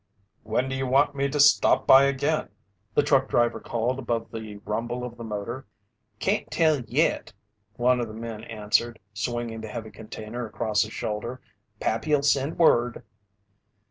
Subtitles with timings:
[0.41, 2.49] "When do you want me to stop by again?"
[2.95, 5.67] the truck driver called above the rumble of the motor.
[6.17, 7.33] "Can't tell yet,"
[7.75, 11.39] one of the men answered, swinging the heavy container across his shoulder.
[11.79, 13.03] "Pappy'll send word."